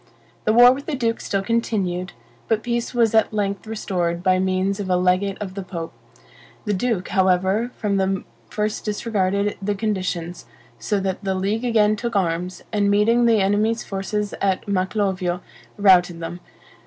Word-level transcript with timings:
The 0.45 0.51
war 0.53 0.71
with 0.73 0.87
the 0.87 0.95
duke 0.95 1.21
still 1.21 1.43
continued; 1.43 2.13
but 2.47 2.63
peace 2.63 2.91
was 2.91 3.13
at 3.13 3.31
length 3.31 3.67
restored 3.67 4.23
by 4.23 4.39
means 4.39 4.79
of 4.79 4.89
a 4.89 4.95
legate 4.97 5.37
of 5.39 5.53
the 5.53 5.61
pope. 5.61 5.93
The 6.65 6.73
duke, 6.73 7.09
however, 7.09 7.69
from 7.77 7.97
the 7.97 8.23
first 8.49 8.83
disregarded 8.83 9.57
the 9.61 9.75
conditions, 9.75 10.47
so 10.79 10.99
that 11.01 11.23
the 11.23 11.35
league 11.35 11.65
again 11.65 11.95
took 11.95 12.15
arms, 12.15 12.63
and 12.73 12.89
meeting 12.89 13.27
the 13.27 13.41
enemy's 13.41 13.83
forces 13.83 14.33
at 14.41 14.67
Maclovio 14.67 15.41
routed 15.77 16.19
them. 16.19 16.39